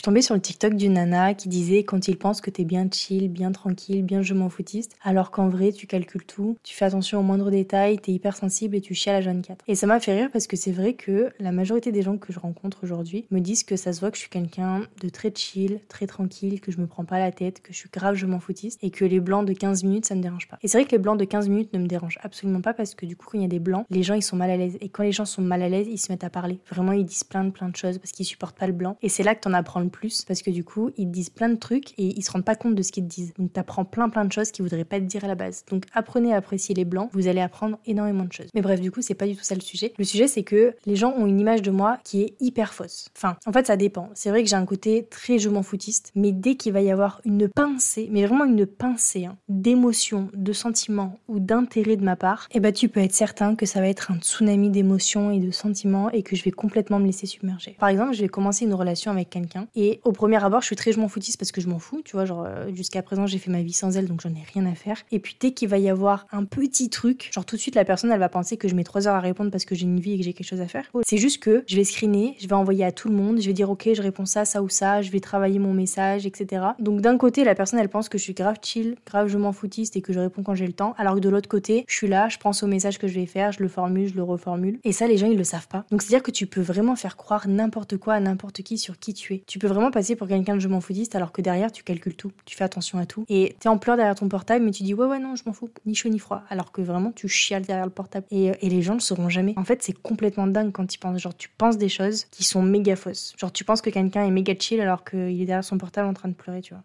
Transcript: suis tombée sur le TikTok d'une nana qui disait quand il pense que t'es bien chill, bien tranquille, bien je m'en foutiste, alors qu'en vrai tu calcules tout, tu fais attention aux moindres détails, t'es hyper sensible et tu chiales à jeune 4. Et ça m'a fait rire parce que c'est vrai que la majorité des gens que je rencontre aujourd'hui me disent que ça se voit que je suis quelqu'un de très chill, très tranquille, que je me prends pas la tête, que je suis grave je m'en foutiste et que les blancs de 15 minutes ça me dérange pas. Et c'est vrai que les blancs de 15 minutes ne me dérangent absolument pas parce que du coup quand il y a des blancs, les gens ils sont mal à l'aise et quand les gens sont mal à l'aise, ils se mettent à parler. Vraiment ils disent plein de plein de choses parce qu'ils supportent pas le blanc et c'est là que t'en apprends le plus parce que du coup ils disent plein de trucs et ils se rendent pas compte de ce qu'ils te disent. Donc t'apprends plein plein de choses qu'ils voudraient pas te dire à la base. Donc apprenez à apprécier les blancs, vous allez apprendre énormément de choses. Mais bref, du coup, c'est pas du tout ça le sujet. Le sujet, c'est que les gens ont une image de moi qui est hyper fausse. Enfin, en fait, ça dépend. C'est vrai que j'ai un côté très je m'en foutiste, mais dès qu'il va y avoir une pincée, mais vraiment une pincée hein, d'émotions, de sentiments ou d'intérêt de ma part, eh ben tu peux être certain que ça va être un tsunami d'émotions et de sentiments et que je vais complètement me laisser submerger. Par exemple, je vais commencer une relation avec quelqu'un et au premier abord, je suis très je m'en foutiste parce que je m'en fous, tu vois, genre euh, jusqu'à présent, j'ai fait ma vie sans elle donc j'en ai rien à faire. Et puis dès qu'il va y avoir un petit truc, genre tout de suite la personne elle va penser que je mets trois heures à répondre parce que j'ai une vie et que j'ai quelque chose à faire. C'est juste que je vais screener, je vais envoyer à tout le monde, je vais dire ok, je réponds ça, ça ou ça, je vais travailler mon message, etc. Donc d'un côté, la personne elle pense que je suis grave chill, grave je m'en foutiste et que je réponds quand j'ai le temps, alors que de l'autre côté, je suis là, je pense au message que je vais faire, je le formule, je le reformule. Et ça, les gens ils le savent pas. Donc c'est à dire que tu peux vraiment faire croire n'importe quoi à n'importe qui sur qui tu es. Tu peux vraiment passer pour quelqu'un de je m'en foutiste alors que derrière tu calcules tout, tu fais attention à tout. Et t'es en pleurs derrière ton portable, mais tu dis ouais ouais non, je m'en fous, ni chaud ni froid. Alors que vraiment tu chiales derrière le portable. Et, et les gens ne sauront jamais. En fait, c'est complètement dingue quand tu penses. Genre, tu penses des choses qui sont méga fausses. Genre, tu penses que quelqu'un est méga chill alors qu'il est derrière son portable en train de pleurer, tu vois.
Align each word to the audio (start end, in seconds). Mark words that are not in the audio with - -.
suis 0.00 0.04
tombée 0.06 0.22
sur 0.22 0.34
le 0.34 0.40
TikTok 0.40 0.76
d'une 0.76 0.94
nana 0.94 1.34
qui 1.34 1.50
disait 1.50 1.84
quand 1.84 2.08
il 2.08 2.16
pense 2.16 2.40
que 2.40 2.48
t'es 2.48 2.64
bien 2.64 2.88
chill, 2.90 3.28
bien 3.28 3.52
tranquille, 3.52 4.02
bien 4.02 4.22
je 4.22 4.32
m'en 4.32 4.48
foutiste, 4.48 4.96
alors 5.02 5.30
qu'en 5.30 5.50
vrai 5.50 5.72
tu 5.72 5.86
calcules 5.86 6.24
tout, 6.24 6.56
tu 6.62 6.74
fais 6.74 6.86
attention 6.86 7.20
aux 7.20 7.22
moindres 7.22 7.50
détails, 7.50 7.98
t'es 7.98 8.10
hyper 8.10 8.34
sensible 8.34 8.76
et 8.76 8.80
tu 8.80 8.94
chiales 8.94 9.16
à 9.16 9.20
jeune 9.20 9.42
4. 9.42 9.62
Et 9.68 9.74
ça 9.74 9.86
m'a 9.86 10.00
fait 10.00 10.18
rire 10.18 10.30
parce 10.32 10.46
que 10.46 10.56
c'est 10.56 10.72
vrai 10.72 10.94
que 10.94 11.28
la 11.38 11.52
majorité 11.52 11.92
des 11.92 12.00
gens 12.00 12.16
que 12.16 12.32
je 12.32 12.38
rencontre 12.38 12.78
aujourd'hui 12.82 13.26
me 13.30 13.40
disent 13.40 13.62
que 13.62 13.76
ça 13.76 13.92
se 13.92 14.00
voit 14.00 14.10
que 14.10 14.16
je 14.16 14.22
suis 14.22 14.30
quelqu'un 14.30 14.86
de 15.02 15.10
très 15.10 15.30
chill, 15.34 15.80
très 15.88 16.06
tranquille, 16.06 16.62
que 16.62 16.72
je 16.72 16.78
me 16.78 16.86
prends 16.86 17.04
pas 17.04 17.18
la 17.18 17.30
tête, 17.30 17.60
que 17.60 17.74
je 17.74 17.78
suis 17.78 17.90
grave 17.92 18.14
je 18.14 18.24
m'en 18.24 18.40
foutiste 18.40 18.82
et 18.82 18.90
que 18.90 19.04
les 19.04 19.20
blancs 19.20 19.46
de 19.46 19.52
15 19.52 19.84
minutes 19.84 20.06
ça 20.06 20.14
me 20.14 20.22
dérange 20.22 20.48
pas. 20.48 20.58
Et 20.62 20.68
c'est 20.68 20.78
vrai 20.78 20.86
que 20.86 20.92
les 20.92 20.98
blancs 20.98 21.18
de 21.18 21.26
15 21.26 21.50
minutes 21.50 21.74
ne 21.74 21.78
me 21.78 21.86
dérangent 21.86 22.18
absolument 22.22 22.62
pas 22.62 22.72
parce 22.72 22.94
que 22.94 23.04
du 23.04 23.16
coup 23.16 23.26
quand 23.30 23.36
il 23.36 23.42
y 23.42 23.44
a 23.44 23.48
des 23.48 23.58
blancs, 23.58 23.84
les 23.90 24.02
gens 24.02 24.14
ils 24.14 24.22
sont 24.22 24.36
mal 24.36 24.50
à 24.50 24.56
l'aise 24.56 24.78
et 24.80 24.88
quand 24.88 25.02
les 25.02 25.12
gens 25.12 25.26
sont 25.26 25.42
mal 25.42 25.60
à 25.60 25.68
l'aise, 25.68 25.88
ils 25.90 25.98
se 25.98 26.10
mettent 26.10 26.24
à 26.24 26.30
parler. 26.30 26.58
Vraiment 26.70 26.92
ils 26.92 27.04
disent 27.04 27.24
plein 27.24 27.44
de 27.44 27.50
plein 27.50 27.68
de 27.68 27.76
choses 27.76 27.98
parce 27.98 28.12
qu'ils 28.12 28.24
supportent 28.24 28.56
pas 28.56 28.66
le 28.66 28.72
blanc 28.72 28.96
et 29.02 29.10
c'est 29.10 29.24
là 29.24 29.34
que 29.34 29.40
t'en 29.40 29.52
apprends 29.52 29.80
le 29.80 29.89
plus 29.90 30.24
parce 30.24 30.42
que 30.42 30.50
du 30.50 30.64
coup 30.64 30.90
ils 30.96 31.10
disent 31.10 31.30
plein 31.30 31.48
de 31.48 31.56
trucs 31.56 31.92
et 31.98 32.06
ils 32.06 32.22
se 32.22 32.30
rendent 32.30 32.44
pas 32.44 32.56
compte 32.56 32.74
de 32.74 32.82
ce 32.82 32.92
qu'ils 32.92 33.04
te 33.04 33.08
disent. 33.08 33.34
Donc 33.38 33.52
t'apprends 33.52 33.84
plein 33.84 34.08
plein 34.08 34.24
de 34.24 34.32
choses 34.32 34.50
qu'ils 34.50 34.62
voudraient 34.62 34.84
pas 34.84 34.98
te 34.98 35.04
dire 35.04 35.24
à 35.24 35.28
la 35.28 35.34
base. 35.34 35.64
Donc 35.70 35.84
apprenez 35.92 36.32
à 36.32 36.36
apprécier 36.36 36.74
les 36.74 36.84
blancs, 36.84 37.10
vous 37.12 37.28
allez 37.28 37.40
apprendre 37.40 37.78
énormément 37.86 38.24
de 38.24 38.32
choses. 38.32 38.48
Mais 38.54 38.62
bref, 38.62 38.80
du 38.80 38.90
coup, 38.90 39.02
c'est 39.02 39.14
pas 39.14 39.26
du 39.26 39.36
tout 39.36 39.44
ça 39.44 39.54
le 39.54 39.60
sujet. 39.60 39.92
Le 39.98 40.04
sujet, 40.04 40.28
c'est 40.28 40.42
que 40.42 40.74
les 40.86 40.96
gens 40.96 41.12
ont 41.16 41.26
une 41.26 41.40
image 41.40 41.62
de 41.62 41.70
moi 41.70 41.98
qui 42.04 42.22
est 42.22 42.34
hyper 42.40 42.74
fausse. 42.74 43.08
Enfin, 43.16 43.36
en 43.46 43.52
fait, 43.52 43.66
ça 43.66 43.76
dépend. 43.76 44.10
C'est 44.14 44.30
vrai 44.30 44.42
que 44.42 44.48
j'ai 44.48 44.56
un 44.56 44.66
côté 44.66 45.06
très 45.10 45.38
je 45.38 45.48
m'en 45.48 45.62
foutiste, 45.62 46.12
mais 46.14 46.32
dès 46.32 46.54
qu'il 46.54 46.72
va 46.72 46.80
y 46.82 46.90
avoir 46.90 47.20
une 47.24 47.48
pincée, 47.48 48.08
mais 48.12 48.24
vraiment 48.26 48.44
une 48.44 48.66
pincée 48.66 49.24
hein, 49.24 49.36
d'émotions, 49.48 50.28
de 50.34 50.52
sentiments 50.52 51.18
ou 51.28 51.40
d'intérêt 51.40 51.96
de 51.96 52.04
ma 52.04 52.16
part, 52.16 52.46
eh 52.52 52.60
ben 52.60 52.72
tu 52.72 52.88
peux 52.88 53.00
être 53.00 53.14
certain 53.14 53.54
que 53.56 53.66
ça 53.66 53.80
va 53.80 53.88
être 53.88 54.10
un 54.10 54.18
tsunami 54.18 54.70
d'émotions 54.70 55.30
et 55.30 55.38
de 55.38 55.50
sentiments 55.50 56.10
et 56.10 56.22
que 56.22 56.36
je 56.36 56.44
vais 56.44 56.50
complètement 56.50 56.98
me 56.98 57.06
laisser 57.06 57.26
submerger. 57.26 57.76
Par 57.78 57.88
exemple, 57.88 58.12
je 58.12 58.20
vais 58.20 58.28
commencer 58.28 58.64
une 58.64 58.74
relation 58.74 59.10
avec 59.10 59.30
quelqu'un 59.30 59.66
et 59.74 59.79
au 60.04 60.12
premier 60.12 60.42
abord, 60.42 60.60
je 60.60 60.66
suis 60.66 60.76
très 60.76 60.92
je 60.92 61.00
m'en 61.00 61.08
foutiste 61.08 61.38
parce 61.38 61.52
que 61.52 61.60
je 61.60 61.68
m'en 61.68 61.78
fous, 61.78 62.02
tu 62.04 62.12
vois, 62.12 62.24
genre 62.24 62.44
euh, 62.46 62.72
jusqu'à 62.74 63.02
présent, 63.02 63.26
j'ai 63.26 63.38
fait 63.38 63.50
ma 63.50 63.62
vie 63.62 63.72
sans 63.72 63.96
elle 63.96 64.06
donc 64.06 64.20
j'en 64.20 64.30
ai 64.30 64.42
rien 64.52 64.66
à 64.66 64.74
faire. 64.74 65.02
Et 65.12 65.18
puis 65.18 65.36
dès 65.38 65.52
qu'il 65.52 65.68
va 65.68 65.78
y 65.78 65.88
avoir 65.88 66.26
un 66.32 66.44
petit 66.44 66.90
truc, 66.90 67.30
genre 67.32 67.44
tout 67.44 67.56
de 67.56 67.60
suite 67.60 67.74
la 67.74 67.84
personne 67.84 68.10
elle 68.12 68.18
va 68.18 68.28
penser 68.28 68.56
que 68.56 68.68
je 68.68 68.74
mets 68.74 68.84
trois 68.84 69.08
heures 69.08 69.14
à 69.14 69.20
répondre 69.20 69.50
parce 69.50 69.64
que 69.64 69.74
j'ai 69.74 69.84
une 69.84 70.00
vie 70.00 70.14
et 70.14 70.18
que 70.18 70.24
j'ai 70.24 70.32
quelque 70.32 70.46
chose 70.46 70.60
à 70.60 70.68
faire. 70.68 70.90
C'est 71.06 71.18
juste 71.18 71.42
que 71.42 71.64
je 71.66 71.76
vais 71.76 71.84
screener, 71.84 72.36
je 72.40 72.46
vais 72.46 72.54
envoyer 72.54 72.84
à 72.84 72.92
tout 72.92 73.08
le 73.08 73.14
monde, 73.14 73.40
je 73.40 73.46
vais 73.46 73.52
dire 73.52 73.70
ok, 73.70 73.90
je 73.94 74.02
réponds 74.02 74.26
ça, 74.26 74.44
ça 74.44 74.62
ou 74.62 74.68
ça, 74.68 75.02
je 75.02 75.10
vais 75.10 75.20
travailler 75.20 75.58
mon 75.58 75.72
message, 75.72 76.26
etc. 76.26 76.62
Donc 76.78 77.00
d'un 77.00 77.16
côté, 77.16 77.44
la 77.44 77.54
personne 77.54 77.78
elle 77.78 77.88
pense 77.88 78.08
que 78.08 78.18
je 78.18 78.22
suis 78.22 78.34
grave 78.34 78.56
chill, 78.62 78.96
grave 79.06 79.28
je 79.28 79.38
m'en 79.38 79.52
foutiste 79.52 79.96
et 79.96 80.02
que 80.02 80.12
je 80.12 80.20
réponds 80.20 80.42
quand 80.42 80.54
j'ai 80.54 80.66
le 80.66 80.72
temps, 80.72 80.94
alors 80.98 81.14
que 81.14 81.20
de 81.20 81.28
l'autre 81.28 81.48
côté, 81.48 81.84
je 81.88 81.94
suis 81.94 82.08
là, 82.08 82.28
je 82.28 82.38
pense 82.38 82.62
au 82.62 82.66
message 82.66 82.98
que 82.98 83.08
je 83.08 83.14
vais 83.14 83.26
faire, 83.26 83.52
je 83.52 83.62
le 83.62 83.68
formule, 83.68 84.08
je 84.08 84.14
le 84.14 84.22
reformule. 84.22 84.78
Et 84.84 84.92
ça, 84.92 85.06
les 85.06 85.16
gens 85.16 85.26
ils 85.26 85.38
le 85.38 85.44
savent 85.44 85.68
pas. 85.68 85.84
Donc 85.90 86.02
c'est 86.02 86.08
à 86.08 86.16
dire 86.18 86.22
que 86.22 86.30
tu 86.30 86.46
peux 86.46 86.60
vraiment 86.60 86.96
faire 86.96 87.16
croire 87.16 87.48
n'importe 87.48 87.96
quoi 87.96 88.14
à 88.14 88.20
n'importe 88.20 88.62
qui 88.62 88.78
sur 88.78 88.98
qui 88.98 89.14
tu 89.14 89.34
es. 89.34 89.42
Tu 89.46 89.58
peux 89.58 89.68
vraiment 89.72 89.90
passer 89.90 90.16
pour 90.16 90.28
quelqu'un 90.28 90.54
de 90.54 90.60
je 90.60 90.68
m'en 90.68 90.80
foutiste 90.80 91.14
alors 91.14 91.32
que 91.32 91.42
derrière 91.42 91.72
tu 91.72 91.82
calcules 91.82 92.16
tout, 92.16 92.32
tu 92.44 92.56
fais 92.56 92.64
attention 92.64 92.98
à 92.98 93.06
tout. 93.06 93.24
Et 93.28 93.56
t'es 93.60 93.68
en 93.68 93.78
pleurs 93.78 93.96
derrière 93.96 94.14
ton 94.14 94.28
portable, 94.28 94.64
mais 94.64 94.70
tu 94.70 94.82
dis 94.82 94.94
ouais 94.94 95.06
ouais 95.06 95.18
non, 95.18 95.36
je 95.36 95.42
m'en 95.46 95.52
fous, 95.52 95.70
ni 95.86 95.94
chaud 95.94 96.08
ni 96.08 96.18
froid. 96.18 96.42
Alors 96.50 96.72
que 96.72 96.82
vraiment 96.82 97.12
tu 97.12 97.28
chiales 97.28 97.62
derrière 97.62 97.86
le 97.86 97.90
portable. 97.90 98.26
Et, 98.30 98.52
et 98.60 98.68
les 98.68 98.82
gens 98.82 98.94
ne 98.94 99.00
sauront 99.00 99.28
jamais. 99.28 99.54
En 99.56 99.64
fait, 99.64 99.82
c'est 99.82 99.92
complètement 100.00 100.46
dingue 100.46 100.72
quand 100.72 100.86
tu 100.86 100.98
penses. 100.98 101.18
Genre, 101.18 101.36
tu 101.36 101.48
penses 101.48 101.78
des 101.78 101.88
choses 101.88 102.24
qui 102.30 102.44
sont 102.44 102.62
méga 102.62 102.96
fausses. 102.96 103.34
Genre, 103.36 103.52
tu 103.52 103.64
penses 103.64 103.80
que 103.80 103.90
quelqu'un 103.90 104.24
est 104.24 104.30
méga 104.30 104.54
chill 104.58 104.80
alors 104.80 105.04
qu'il 105.04 105.40
est 105.40 105.46
derrière 105.46 105.64
son 105.64 105.78
portable 105.78 106.08
en 106.08 106.14
train 106.14 106.28
de 106.28 106.34
pleurer, 106.34 106.60
tu 106.60 106.74
vois. 106.74 106.82